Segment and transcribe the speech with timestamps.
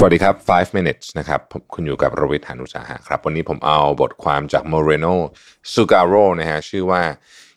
[0.00, 1.40] สวัสดีครับ 5 minutes นะครับ
[1.74, 5.14] คุณอยู่กับรวิทยานุสาหะครับ วันนี้ผมเอาบทความจาก Moreno
[5.72, 7.02] Sugaro นะฮะ ชื่อว่า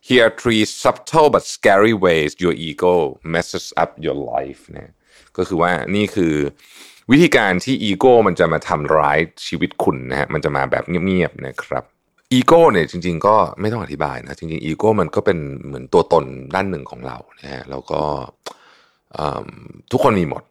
[0.08, 2.96] Here are three subtle but scary ways your ego
[3.34, 4.92] messes up your life นะ
[5.38, 6.34] ก็คือว่านี่คือ
[7.12, 11.84] วิธีการที่อีโก้มันจะมาทำร้ายชีวิตคุณนะฮะ มันจะมาแบบเงียบๆนะครับ
[12.34, 18.02] อีโก้เนี่ยจริง ๆ ก็ไม่ต้องอธิบายนะจริงๆอีโก้มันก็เป็นเหมือนตัวตนด้านหนึ่งของเรานะฮะแล้วก็
[19.94, 20.44] ทุกคนมีหมด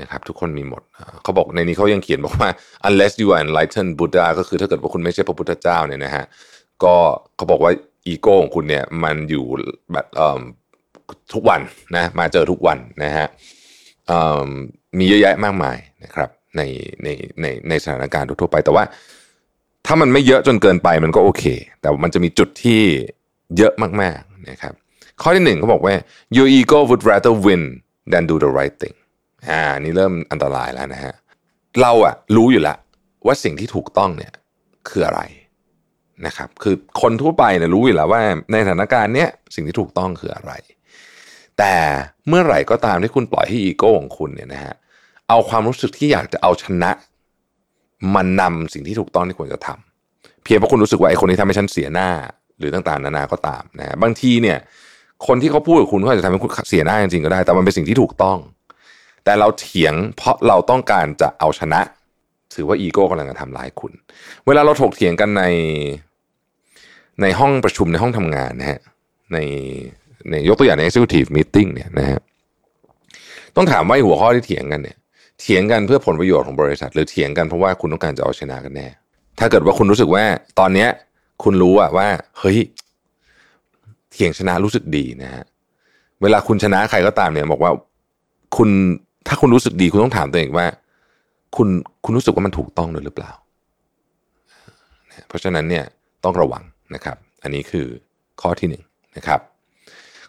[0.00, 0.82] นะครับทุกคนมีหมด
[1.22, 2.48] เขาบอกในนี้เขายังเขียนบอกว่า
[2.88, 6.24] unless you are enlightened Buddha ก็คือถ้าเกิดว่าคุณไม่ใช่พระพุทธเจ้าเนี่ยนะฮะ
[6.84, 6.94] ก็
[7.36, 7.72] เขาบอกว่า
[8.06, 9.44] อีโก้ของคุณเนี่ยมันอยู่
[9.92, 10.06] แบบ
[11.32, 11.60] ทุกวัน
[11.96, 13.26] นะมาเจอทุกวันนะฮะ
[14.98, 16.62] มีเยอะแยะมากมายนะครับใน
[17.02, 17.08] ใน
[17.40, 18.84] ในในสถานการณ์ทั่วไป แต่ว่า
[19.86, 21.44] ถ้ามันไม่เยอะจนเกินไปมันก็โอเค
[21.80, 22.80] แต่มันจะมีจุดที่
[23.56, 24.74] เยอะมากๆนะครับ
[25.22, 25.94] ข้อที่หนึ่งเขาบอกว่า
[26.36, 27.62] your ego would rather win
[28.12, 28.96] than do the right thing
[29.48, 31.14] อ่านี่เริ่มอันตรายแล้วนะฮะ
[31.80, 32.78] เราอะรู้อยู่แล้ว
[33.26, 34.32] ว่าสิ่งที่ถูกต้องเนี่ย
[34.88, 35.20] คืออะไร
[36.26, 38.22] นะครับคือคนทั่วไปเนี่ยรู้อยู่แล้วว่า
[38.52, 40.52] ในสถานการณ์เนี้ยสิ่งที่ถูกต้องคืออะไร
[41.58, 41.74] แต่
[42.28, 44.74] เมื่อไหร่ก็ตามที่คุณปล่อยให้อีโก้ของคุณเนี่ยนะฮะ
[45.28, 46.90] เอาความรู้สึกที่อยากจะเอาชนะ
[48.14, 52.08] มันนำสิ่งที่ถูกต้องที่ควรจะทำเพียงเพราะคุณรู้สึกว่าไอ้คนนี้ทำให้ฉันเสียหน้า
[52.58, 54.58] หรือต่างๆนานาก็ตามนะฮะบางทีเนี่ย
[55.26, 58.38] คนที่เขาพูดกับคุณเขาอาจจะทำให้คุณเสียหน้าจริงๆก็ได้ แต่มันเป็นสิ่งที่ถูกต้อง
[59.24, 61.80] แต่เราเถียงเพราะเราต้องการจะเอาชนะ
[62.54, 63.92] ถือว่าอีโก้กำลังจะทำร้ายคุณ
[64.46, 65.44] เวลาเราถกเถียงกันใน
[67.22, 68.80] ในห้องประชุมในห้องทำงานนะฮะ
[69.32, 69.38] ใน
[70.30, 72.20] ในยกตัวอย่างใน executive meeting เนี่ยนะฮะ
[73.56, 74.96] ต้องถามว่าหัวข้อที่เถียงกันเนี่ย
[75.40, 78.88] เถียงกันเพื่อผลประโยชน์ของบริษัท หรือเถียงกันเพราะว่าคุณต้องการจะเอาชนะกันแน่
[79.38, 80.24] ถ้าเกิดว่าคุณรู้สึกว่า
[80.58, 80.88] ตอนเนี้ย
[81.42, 82.58] คุณรู้อะว่า เฮ้ย
[84.12, 85.44] เถียงชนะรู้สึกดีนะฮะ
[86.22, 87.72] เวลาคุณชนะใครก็ตามเนี่ยบอกว่า
[88.56, 88.70] คุณ
[89.26, 90.66] ถ้าคุณรู้สึกดีคุณต้องถามตัวเองว่า
[91.56, 91.68] คุณ
[92.04, 93.32] คุณรู้สึกว่ามันถูกต้องด้วยหรือเปล่า
[95.28, 95.84] เพราะฉะนั้นเนี่ย
[96.24, 96.62] ต้องระวัง
[96.94, 97.86] นะครับ อันนี้คือ
[98.40, 98.82] ข้อที่หนึ่ง
[99.16, 99.40] นะครับ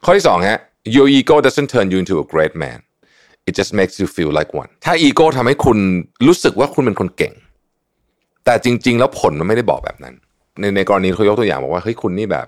[0.03, 0.59] ข้อที่สองฮะ
[0.95, 2.79] your ego doesn't turn you into a great man
[3.47, 5.77] it just makes you feel like one ถ้าอีโก้ทำให้คุณ
[6.27, 7.33] รู้สึกว่าคุณเป็นคนเก่ง
[8.45, 10.13] แต่จริง ๆ แล้วผลมันไม่ได้บอกแบบนั้น
[10.59, 12.47] ในในกรณีเขายกตัวอย่างบอกว่าเฮ้ยคุณนี่แบบ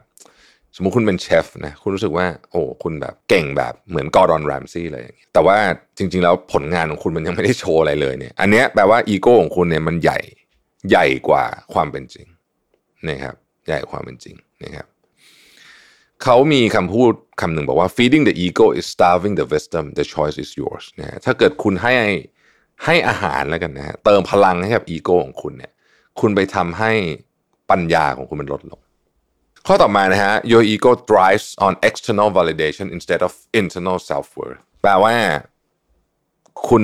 [0.80, 5.58] สมมติคุณเป็นเชฟนะคุณรู้สึกว่าโอ้คุณแบบเก่งแบบเหมือน Gordon Ramsay เลยแต่ว่า
[5.98, 10.20] จริง ๆ แล้วผลงานของคุณมันยังไม่ได้โชว์อะไรเลยเนี่ย อันเนี้ยแปลว่าอีโก้ของคุณเนี่ยมันใหญ่
[10.90, 11.44] ใหญ่กว่า
[11.74, 12.28] ความเป็นจริง
[13.10, 13.36] นะครับ
[13.68, 14.88] ใหญ่กว่าความเป็นจริงนะครับ
[16.24, 17.12] เขามีคำพูด
[17.42, 21.94] คำหนึ่งบอกว่า feeding the ego is starving the wisdom the choice is yours นะฮะถ้าเกิดคุณให้
[22.86, 25.72] ให้อาหารแล้วกันนะฮะเติมพลังให้กับอีโก้ของคุณเนี่ย
[26.20, 26.92] คุณไปทำให้
[27.72, 28.80] ปัญญาของคุณมันลดลง
[29.70, 35.16] ข้อต่อมานะฮะ your ego thrives on external validation instead of internal self worth แปลว่า
[36.70, 36.84] คุณ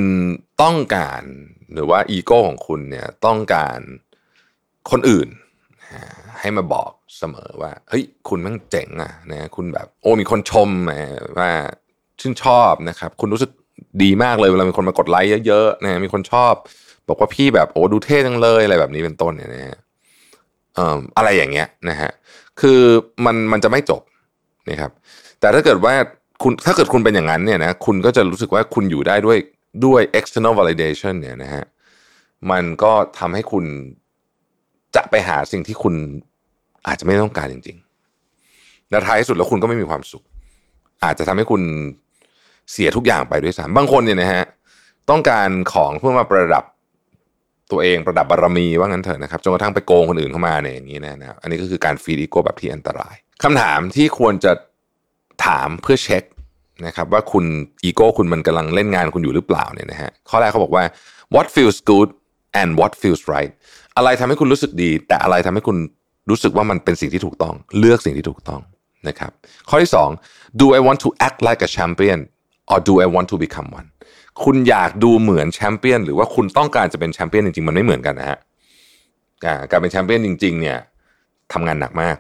[0.62, 1.24] ต้องการ
[1.74, 3.80] หรือว่าอีโก้ของคุณเนี่ยต้องการ
[4.92, 5.28] คนอื่น
[6.40, 10.70] ให้มาบอกเสมอว่าเฮ้ยคุณม่งเจ๋งอะนะคุณแบบโอ้มีคนชม
[11.40, 11.52] ว่า
[12.20, 13.52] ชื่นชอบนะครับ คุณรู้สึก
[14.04, 16.54] ดีมากเลยเวลามีคนมากดไลค์เยอะๆนะมีคนชอบ
[17.08, 19.78] บอกว่าพี่แบบโอ้ดูเท่จังเลยอะไรแบบนี้เป็นต้นเนี่ยนะฮะ
[21.18, 22.12] อะไรอย่างเงี้ยนะฮะ
[22.62, 22.80] คือ
[23.26, 24.02] มันมันจะไม่จบ
[24.70, 24.92] นะครับ
[25.40, 25.94] แต่ถ้าเกิดว่า
[26.44, 29.38] คุณถ้าเกิดคุณเป็นอย่างนั้นเนี่ยนะคุณก็จะรู้สึกว่าคุณอยู่ได้ด้วย
[29.86, 31.64] ด้วย external validation เนี่ยนะฮะ
[32.52, 33.66] มันก็ทำให้คุณ
[34.96, 35.96] จะไปหาสิ่งที่คุณ
[36.88, 40.24] อาจจะไม่ต้องการจริงๆและท้ายสุดแล้วคุณก็ไม่มีความสุข
[41.04, 41.62] อาจจะทำให้คุณ
[42.72, 44.44] เสียทุกอย่างไปด้วยซ้ำบางคนเนี่ยนะฮะ
[45.10, 46.64] ต้องการของเพื่อมาประดับ
[47.74, 54.52] ตัวเองประดับบารมีว่างั้นเถอะนะครับจนกระทั่งไปโกงคนอื่นเข้ามาเนี่ยอย่างนี้นะครับอันนี้ก็คือการฟีดอีโก้แบบที่อันตรายคำถามที่ควรจะ
[55.46, 56.24] ถามเพื่อเช็ค
[56.86, 57.46] นะครับว่าคุณ
[57.84, 60.84] อีโก้คุณมันกำลังเล่นงานคุณอยู่หรือเปล่าเนี่ยนะฮะข้อแรกเขาบอกว่า
[61.36, 62.10] what feels good
[62.62, 63.52] and what feels right
[63.98, 65.78] อะไรทำให้คุณรู้สึกดี แต่อะไรทำให้คุณ
[66.30, 68.62] รู้สึกว่ามันเป็นสิ่งที่ถูกต้อง เลือกสิ่งที่ถูกต้อง
[69.08, 69.31] นะครับ
[69.69, 70.10] ข้อที่สอง
[70.60, 72.19] do I want to act like a champion
[72.72, 73.88] or do I want to become one
[74.44, 78.39] คุณอยากดูเหมือนแชมเปี้ยนหรือว่าคุณต้องการจะเป็นแชมเปี้ยนจริงๆ มันไม่เหมือนกันนะฮะ
[79.71, 80.77] การเป็นแชมเปี้ยนจริง ๆ เนี่ย
[81.53, 82.18] ทำงานหนักมาก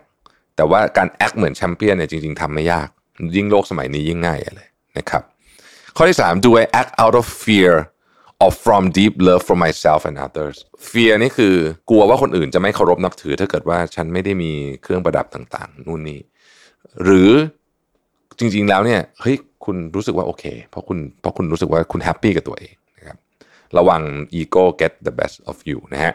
[0.55, 2.87] แต่ว่าการ act เหมือนแชมเปี้ยนเนี่ยจริง ๆทำไม่ยาก
[3.35, 4.67] ยิ่งโลกสมัยนี้ยิ่งง่ายเลย
[4.97, 5.23] นะครับ
[5.95, 7.73] ข้อที่สาม do I act out of fear
[8.43, 10.57] or from deep love for myself and others
[10.91, 11.55] fear นี่คือ
[11.89, 14.51] กลัวว่าคนอื่นจะไม่เคารพนับถือ ถ้าเกิดว่าฉันไม่ได้มี
[14.81, 16.21] เครื่องประดับต่างๆ นู่นนี่
[17.03, 17.31] หรือ
[18.39, 23.17] จริง ๆ แล้วเนี่ยเฮ้ย คุณรู้สึกว่าโอเค เพราะคุณเพราะคุณรู้สึกว่าคุณแฮปปี้กับตัวเองนะครับ
[23.77, 24.01] ระวัง
[24.39, 26.13] ego get the best of you นะฮะ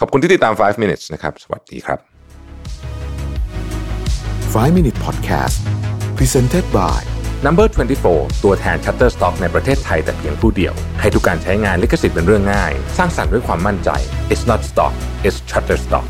[0.00, 1.98] ขอบคุณที่ติดตาม 5 minutes นะครับ สวัสดีครับ
[4.54, 5.56] 5 Minute Podcast
[6.18, 7.00] Presented by
[7.46, 7.66] Number
[8.06, 13.90] 24 ตัวแทน Shutterstock ในประเทศไทยแต่เพียงผู้เดียว ให้ทุกการใช้งานลิขสิทธิ์เป็นเรื่องง่าย สร้างสรรค์ด้วยความมั่นใจ
[14.32, 14.94] It's not stock
[15.26, 16.08] it's Shutterstock